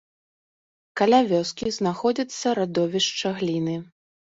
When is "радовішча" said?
2.63-3.39